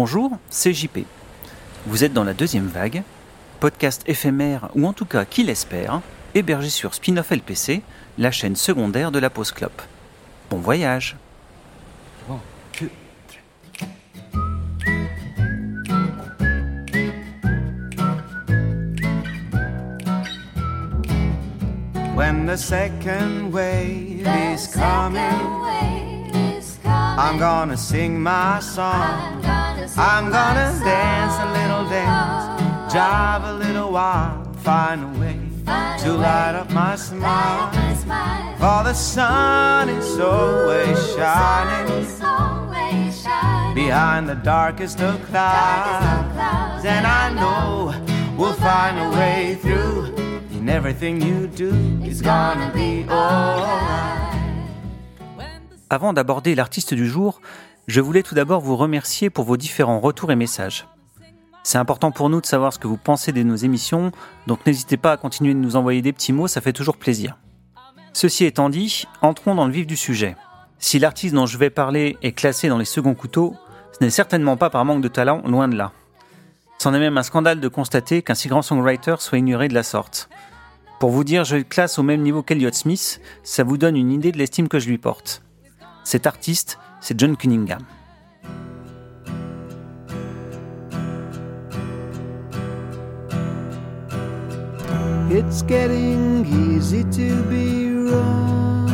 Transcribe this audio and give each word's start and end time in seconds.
Bonjour, 0.00 0.38
c'est 0.48 0.72
JP. 0.72 1.00
Vous 1.86 2.04
êtes 2.04 2.12
dans 2.12 2.22
la 2.22 2.32
deuxième 2.32 2.68
vague, 2.68 3.02
podcast 3.58 4.04
éphémère 4.06 4.68
ou 4.76 4.86
en 4.86 4.92
tout 4.92 5.06
cas 5.06 5.24
qui 5.24 5.42
l'espère, 5.42 6.02
hébergé 6.36 6.70
sur 6.70 6.94
Spinoff 6.94 7.32
LPC, 7.32 7.82
la 8.16 8.30
chaîne 8.30 8.54
secondaire 8.54 9.10
de 9.10 9.18
la 9.18 9.28
pause 9.28 9.50
clope. 9.50 9.82
Bon 10.50 10.58
voyage 10.58 11.16
When 22.14 22.46
the 22.46 22.56
second 22.56 23.50
wave 23.50 24.24
is 24.54 24.68
coming, 24.72 25.18
I'm 26.94 27.36
gonna 27.36 27.76
sing 27.76 28.22
my 28.22 28.60
song. 28.60 29.57
I'm 29.96 30.30
gonna 30.30 30.72
dance 30.84 31.36
a 31.40 31.48
little 31.58 31.88
dance, 31.88 32.92
jive 32.92 33.44
a 33.44 33.52
little 33.54 33.90
while, 33.92 34.44
find 34.62 35.02
a 35.02 35.20
way 35.20 35.38
to 36.02 36.12
light 36.12 36.54
up 36.54 36.70
my 36.70 36.96
smile. 36.96 37.70
For 38.58 38.84
the 38.84 38.94
sun 38.94 39.88
is 39.88 40.18
always 40.20 40.98
shining 41.14 42.06
behind 43.74 44.28
the 44.28 44.34
darkest 44.34 45.00
of 45.00 45.24
clouds, 45.30 46.84
and 46.84 47.06
I 47.06 47.32
know 47.32 47.94
we'll 48.36 48.54
find 48.54 48.98
a 48.98 49.10
way 49.16 49.56
through. 49.62 50.14
And 50.52 50.68
everything 50.68 51.20
you 51.22 51.46
do 51.46 51.72
is 52.04 52.20
gonna 52.20 52.70
be 52.74 53.04
alright. 53.08 54.18
Avant 55.90 56.12
d'aborder 56.12 56.54
l'artiste 56.54 56.92
du 56.94 57.06
jour, 57.08 57.40
je 57.88 58.02
voulais 58.02 58.22
tout 58.22 58.34
d'abord 58.34 58.60
vous 58.60 58.76
remercier 58.76 59.30
pour 59.30 59.44
vos 59.44 59.56
différents 59.56 59.98
retours 59.98 60.30
et 60.30 60.36
messages. 60.36 60.86
C'est 61.64 61.78
important 61.78 62.12
pour 62.12 62.28
nous 62.28 62.40
de 62.40 62.46
savoir 62.46 62.72
ce 62.72 62.78
que 62.78 62.86
vous 62.86 62.98
pensez 62.98 63.32
de 63.32 63.42
nos 63.42 63.56
émissions, 63.56 64.12
donc 64.46 64.64
n'hésitez 64.66 64.98
pas 64.98 65.12
à 65.12 65.16
continuer 65.16 65.54
de 65.54 65.58
nous 65.58 65.74
envoyer 65.74 66.02
des 66.02 66.12
petits 66.12 66.34
mots, 66.34 66.48
ça 66.48 66.60
fait 66.60 66.74
toujours 66.74 66.98
plaisir. 66.98 67.38
Ceci 68.12 68.44
étant 68.44 68.68
dit, 68.68 69.06
entrons 69.22 69.54
dans 69.54 69.66
le 69.66 69.72
vif 69.72 69.86
du 69.86 69.96
sujet. 69.96 70.36
Si 70.78 70.98
l'artiste 70.98 71.34
dont 71.34 71.46
je 71.46 71.56
vais 71.56 71.70
parler 71.70 72.18
est 72.22 72.32
classé 72.32 72.68
dans 72.68 72.78
les 72.78 72.84
seconds 72.84 73.14
couteaux, 73.14 73.54
ce 73.92 74.04
n'est 74.04 74.10
certainement 74.10 74.58
pas 74.58 74.70
par 74.70 74.84
manque 74.84 75.02
de 75.02 75.08
talent, 75.08 75.42
loin 75.46 75.66
de 75.66 75.76
là. 75.76 75.92
C'en 76.78 76.92
est 76.92 77.00
même 77.00 77.18
un 77.18 77.22
scandale 77.22 77.58
de 77.58 77.68
constater 77.68 78.22
qu'un 78.22 78.34
si 78.34 78.48
grand 78.48 78.62
songwriter 78.62 79.16
soit 79.18 79.38
ignoré 79.38 79.68
de 79.68 79.74
la 79.74 79.82
sorte. 79.82 80.28
Pour 81.00 81.10
vous 81.10 81.24
dire, 81.24 81.44
je 81.44 81.56
le 81.56 81.64
classe 81.64 81.98
au 81.98 82.02
même 82.02 82.22
niveau 82.22 82.42
qu'Eliot 82.42 82.72
Smith, 82.72 83.20
ça 83.42 83.64
vous 83.64 83.78
donne 83.78 83.96
une 83.96 84.12
idée 84.12 84.30
de 84.30 84.38
l'estime 84.38 84.68
que 84.68 84.78
je 84.78 84.88
lui 84.88 84.98
porte. 84.98 85.42
Cet 86.04 86.26
artiste, 86.26 86.78
c'est 87.00 87.18
John 87.18 87.36
Cunningham. 87.36 87.84
It's 95.30 95.62
getting 95.62 96.46
easy 96.46 97.04
to 97.04 97.42
be 97.44 97.92
wrong. 97.92 98.86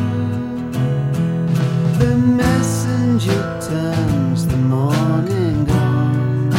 The 1.98 2.16
messenger 2.16 3.60
turns 3.60 4.44
the 4.46 4.56
morning 4.56 5.70
on. 5.70 6.50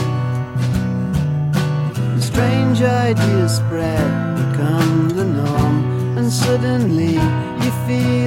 The 2.15 2.21
strange 2.21 2.81
ideas 2.81 3.57
spread, 3.57 4.35
become 4.37 5.09
the 5.09 5.25
norm, 5.25 6.17
and 6.17 6.31
suddenly 6.31 7.15
you 7.15 7.71
feel 7.85 8.24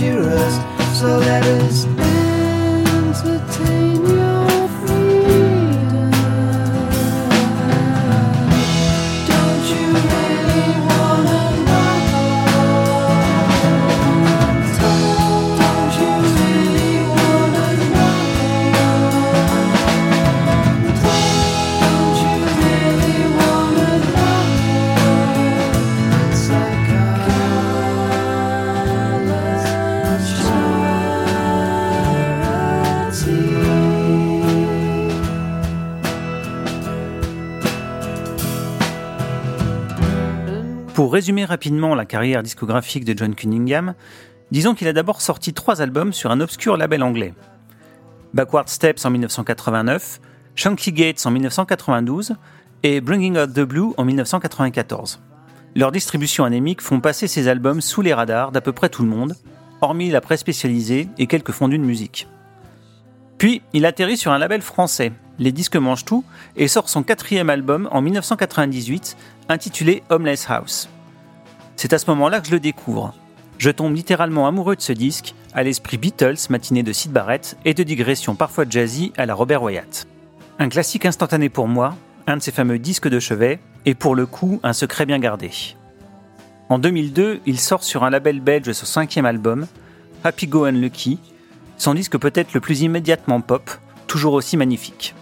dangerous. 0.00 0.54
So 0.98 1.18
let 1.18 1.44
us 1.44 1.84
entertain 1.84 2.19
résumer 41.20 41.44
rapidement 41.44 41.94
la 41.94 42.06
carrière 42.06 42.42
discographique 42.42 43.04
de 43.04 43.12
John 43.14 43.34
Cunningham, 43.34 43.92
disons 44.50 44.74
qu'il 44.74 44.88
a 44.88 44.94
d'abord 44.94 45.20
sorti 45.20 45.52
trois 45.52 45.82
albums 45.82 46.14
sur 46.14 46.30
un 46.30 46.40
obscur 46.40 46.78
label 46.78 47.02
anglais. 47.02 47.34
Backward 48.32 48.70
Steps 48.70 49.04
en 49.04 49.10
1989, 49.10 50.18
Chunky 50.56 50.94
Gates 50.94 51.26
en 51.26 51.30
1992 51.30 52.36
et 52.84 53.02
Bringing 53.02 53.36
Out 53.36 53.52
the 53.52 53.60
Blue 53.60 53.92
en 53.98 54.06
1994. 54.06 55.20
Leurs 55.76 55.92
distributions 55.92 56.46
anémiques 56.46 56.80
font 56.80 57.00
passer 57.00 57.28
ces 57.28 57.48
albums 57.48 57.82
sous 57.82 58.00
les 58.00 58.14
radars 58.14 58.50
d'à 58.50 58.62
peu 58.62 58.72
près 58.72 58.88
tout 58.88 59.02
le 59.02 59.10
monde, 59.10 59.36
hormis 59.82 60.08
la 60.08 60.22
presse 60.22 60.40
spécialisée 60.40 61.06
et 61.18 61.26
quelques 61.26 61.52
fondus 61.52 61.76
de 61.76 61.84
musique. 61.84 62.28
Puis, 63.36 63.60
il 63.74 63.84
atterrit 63.84 64.16
sur 64.16 64.32
un 64.32 64.38
label 64.38 64.62
français, 64.62 65.12
Les 65.38 65.52
Disques 65.52 65.76
Mangent 65.76 66.06
Tout, 66.06 66.24
et 66.56 66.66
sort 66.66 66.88
son 66.88 67.02
quatrième 67.02 67.50
album 67.50 67.90
en 67.92 68.00
1998, 68.00 69.18
intitulé 69.50 70.02
Homeless 70.08 70.48
House. 70.48 70.88
C'est 71.80 71.94
à 71.94 71.98
ce 71.98 72.10
moment-là 72.10 72.42
que 72.42 72.46
je 72.46 72.52
le 72.52 72.60
découvre. 72.60 73.14
Je 73.56 73.70
tombe 73.70 73.96
littéralement 73.96 74.46
amoureux 74.46 74.76
de 74.76 74.82
ce 74.82 74.92
disque, 74.92 75.34
à 75.54 75.62
l'esprit 75.62 75.96
Beatles, 75.96 76.36
matinée 76.50 76.82
de 76.82 76.92
Sid 76.92 77.10
Barrett, 77.10 77.56
et 77.64 77.72
de 77.72 77.82
digressions 77.82 78.34
parfois 78.34 78.66
jazzy 78.68 79.14
à 79.16 79.24
la 79.24 79.32
Robert 79.32 79.62
Wyatt. 79.62 80.06
Un 80.58 80.68
classique 80.68 81.06
instantané 81.06 81.48
pour 81.48 81.68
moi, 81.68 81.96
un 82.26 82.36
de 82.36 82.42
ces 82.42 82.52
fameux 82.52 82.78
disques 82.78 83.08
de 83.08 83.18
chevet, 83.18 83.60
et 83.86 83.94
pour 83.94 84.14
le 84.14 84.26
coup, 84.26 84.60
un 84.62 84.74
secret 84.74 85.06
bien 85.06 85.18
gardé. 85.18 85.52
En 86.68 86.78
2002, 86.78 87.40
il 87.46 87.58
sort 87.58 87.82
sur 87.82 88.04
un 88.04 88.10
label 88.10 88.40
belge 88.40 88.70
son 88.72 88.84
cinquième 88.84 89.24
album, 89.24 89.66
Happy 90.22 90.48
Go 90.48 90.68
Lucky, 90.68 91.18
son 91.78 91.94
disque 91.94 92.18
peut-être 92.18 92.52
le 92.52 92.60
plus 92.60 92.82
immédiatement 92.82 93.40
pop, 93.40 93.70
toujours 94.06 94.34
aussi 94.34 94.58
magnifique. 94.58 95.14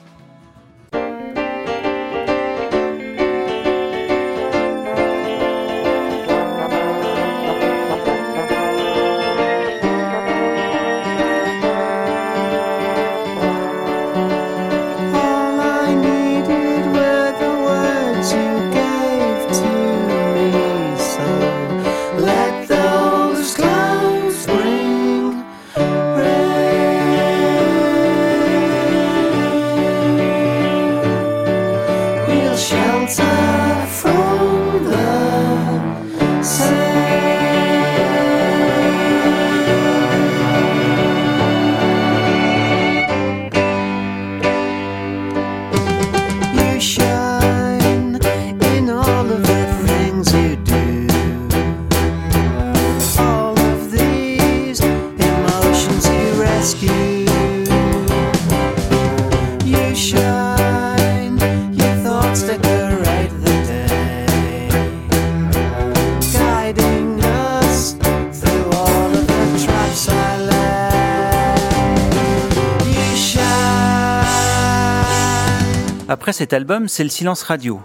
Cet 76.38 76.52
album, 76.52 76.86
c'est 76.86 77.02
le 77.02 77.10
silence 77.10 77.42
radio. 77.42 77.80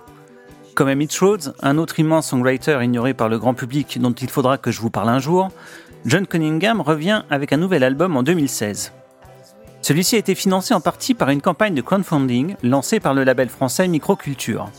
Comme 0.75 0.87
Emmett 0.87 1.11
Rhodes, 1.17 1.55
un 1.63 1.79
autre 1.79 1.99
immense 1.99 2.27
songwriter 2.27 2.77
ignoré 2.83 3.15
par 3.15 3.27
le 3.27 3.39
grand 3.39 3.55
public 3.55 3.99
dont 3.99 4.13
il 4.13 4.29
faudra 4.29 4.59
que 4.59 4.69
je 4.69 4.79
vous 4.79 4.91
parle 4.91 5.09
un 5.09 5.17
jour, 5.17 5.49
John 6.05 6.27
Cunningham 6.27 6.79
revient 6.79 7.23
avec 7.31 7.51
un 7.51 7.57
nouvel 7.57 7.83
album 7.83 8.15
en 8.15 8.21
2016. 8.21 8.93
Celui-ci 9.81 10.17
a 10.17 10.19
été 10.19 10.35
financé 10.35 10.75
en 10.75 10.81
partie 10.81 11.15
par 11.15 11.31
une 11.31 11.41
campagne 11.41 11.73
de 11.73 11.81
crowdfunding 11.81 12.55
lancée 12.61 12.99
par 12.99 13.15
le 13.15 13.23
label 13.23 13.49
français 13.49 13.87
Microculture. 13.87 14.69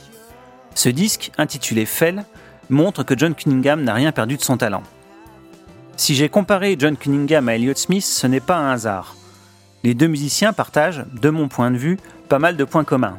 Ce 0.76 0.88
disque, 0.88 1.32
intitulé 1.36 1.84
Fell, 1.84 2.24
montre 2.70 3.02
que 3.02 3.18
John 3.18 3.34
Cunningham 3.34 3.82
n'a 3.82 3.94
rien 3.94 4.12
perdu 4.12 4.36
de 4.36 4.42
son 4.42 4.56
talent. 4.56 4.84
Si 5.96 6.14
j'ai 6.14 6.28
comparé 6.28 6.76
John 6.78 6.96
Cunningham 6.96 7.48
à 7.48 7.56
Elliott 7.56 7.76
Smith, 7.76 8.04
ce 8.04 8.28
n'est 8.28 8.38
pas 8.38 8.56
un 8.56 8.70
hasard. 8.70 9.16
Les 9.82 9.94
deux 9.94 10.06
musiciens 10.06 10.52
partagent, 10.52 11.04
de 11.20 11.30
mon 11.30 11.48
point 11.48 11.72
de 11.72 11.76
vue, 11.76 11.98
pas 12.28 12.38
mal 12.38 12.56
de 12.56 12.62
points 12.62 12.84
communs. 12.84 13.18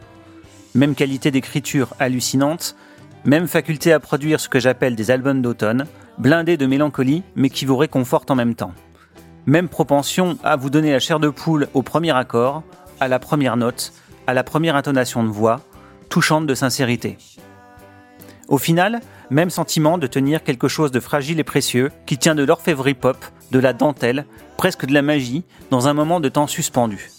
Même 0.76 0.94
qualité 0.94 1.32
d'écriture 1.32 1.96
hallucinante, 2.00 2.76
même 3.24 3.48
faculté 3.48 3.94
à 3.94 4.02
produire 4.02 4.42
ce 4.42 4.50
que 4.50 4.60
j'appelle 4.60 4.98
des 4.98 5.10
albums 5.10 5.42
d'automne, 5.42 5.86
blindés 6.18 6.58
de 6.58 6.66
mélancolie 6.66 7.24
mais 7.38 7.50
qui 7.50 7.64
vous 7.64 7.78
réconfortent 7.78 8.30
en 8.30 8.36
même 8.36 8.56
temps. 8.56 8.74
Même 9.46 9.70
propension 9.70 10.38
à 10.44 10.58
vous 10.58 10.70
donner 10.70 10.92
la 10.92 11.00
chair 11.00 11.22
de 11.22 11.30
poule 11.30 11.70
au 11.74 11.82
premier 11.82 12.12
accord, 12.12 12.62
à 13.00 13.08
la 13.08 13.20
première 13.20 13.56
note, 13.56 13.94
à 14.28 14.34
la 14.34 14.44
première 14.44 14.76
intonation 14.76 15.24
de 15.24 15.30
voix, 15.30 15.62
touchante 16.10 16.46
de 16.46 16.54
sincérité. 16.54 17.18
Au 18.50 18.58
final, 18.58 19.00
même 19.30 19.50
sentiment 19.50 19.98
de 19.98 20.08
tenir 20.08 20.44
quelque 20.44 20.68
chose 20.68 20.92
de 20.92 21.00
fragile 21.00 21.40
et 21.40 21.46
précieux 21.46 21.90
qui 22.06 22.18
tient 22.18 22.36
de 22.36 22.44
l'orfèvrerie 22.44 22.96
pop, 22.96 23.18
de 23.52 23.60
la 23.60 23.72
dentelle, 23.72 24.26
presque 24.58 24.86
de 24.86 24.94
la 24.94 25.02
magie, 25.02 25.46
dans 25.72 25.88
un 25.88 25.94
moment 25.94 26.20
de 26.20 26.28
temps 26.28 26.48
suspendu. 26.48 27.12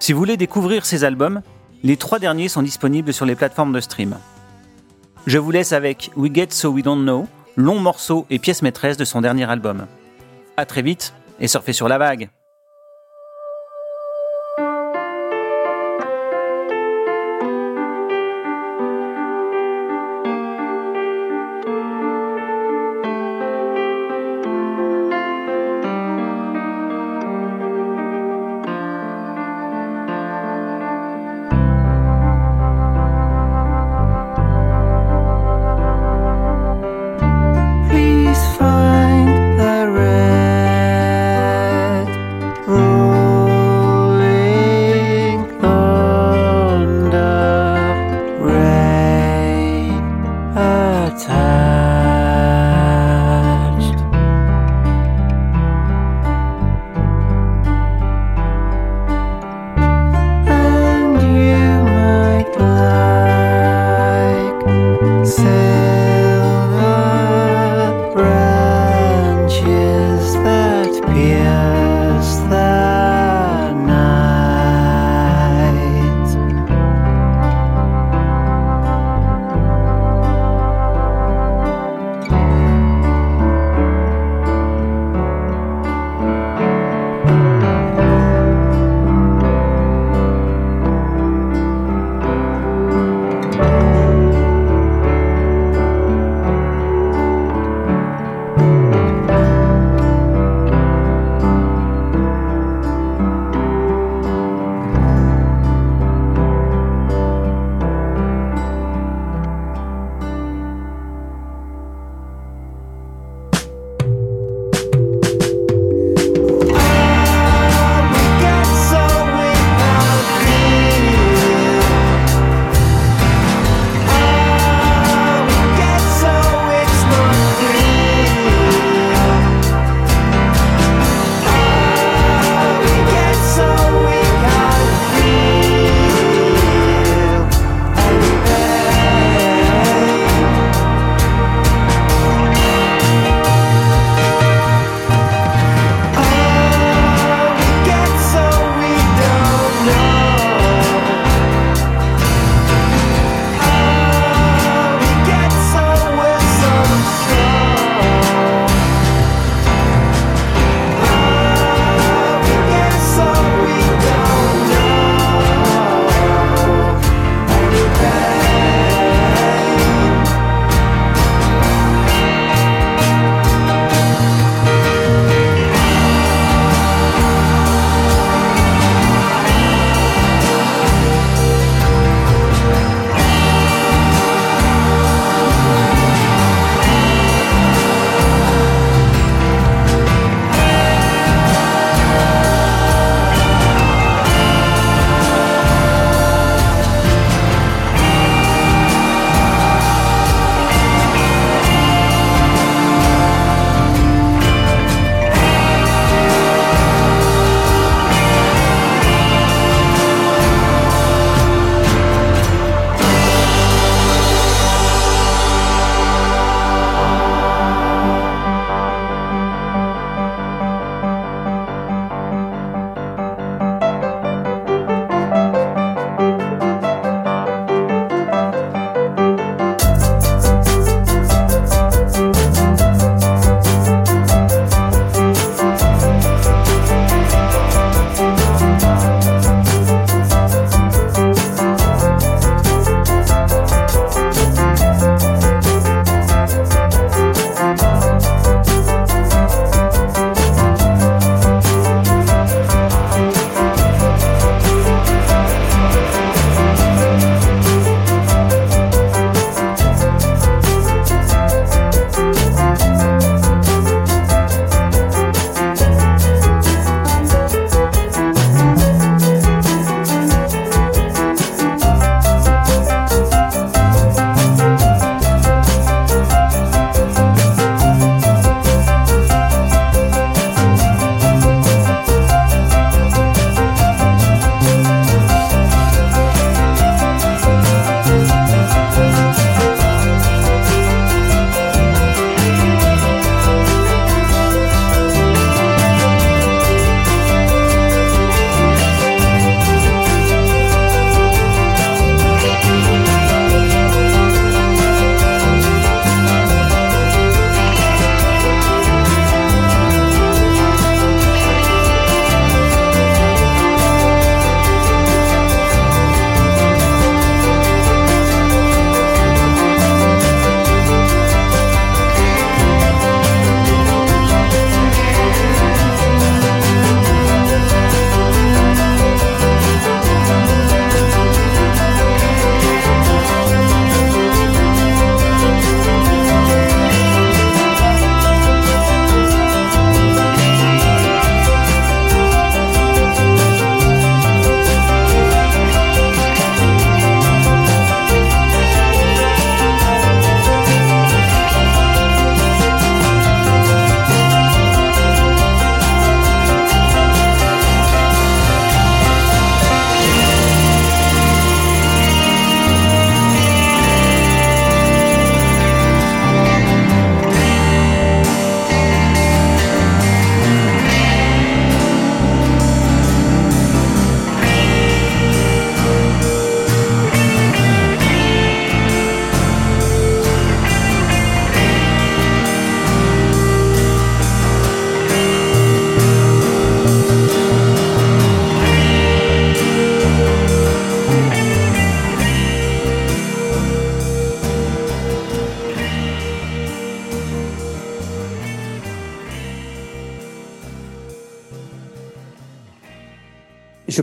Si 0.00 0.12
vous 0.12 0.18
voulez 0.18 0.36
découvrir 0.36 0.84
ces 0.84 1.04
albums, 1.04 1.40
les 1.82 1.96
trois 1.96 2.18
derniers 2.18 2.48
sont 2.48 2.62
disponibles 2.62 3.12
sur 3.12 3.26
les 3.26 3.34
plateformes 3.34 3.72
de 3.72 3.80
stream. 3.80 4.16
Je 5.26 5.38
vous 5.38 5.50
laisse 5.50 5.72
avec 5.72 6.10
We 6.16 6.32
Get 6.32 6.48
So 6.50 6.70
We 6.70 6.84
Don't 6.84 7.02
Know, 7.02 7.26
long 7.56 7.78
morceau 7.78 8.26
et 8.30 8.38
pièce 8.38 8.62
maîtresse 8.62 8.96
de 8.96 9.04
son 9.04 9.20
dernier 9.20 9.48
album. 9.50 9.86
A 10.56 10.66
très 10.66 10.82
vite 10.82 11.12
et 11.40 11.48
surfez 11.48 11.72
sur 11.72 11.88
la 11.88 11.98
vague. 11.98 12.30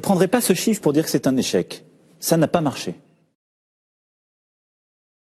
Prendrai 0.09 0.27
pas 0.27 0.41
ce 0.41 0.55
chiffre 0.55 0.81
pour 0.81 0.91
dire 0.91 1.03
que 1.03 1.11
c'est 1.11 1.27
un 1.27 1.37
échec. 1.37 1.85
Ça 2.19 2.35
n'a 2.35 2.47
pas 2.47 2.61
marché. 2.61 2.95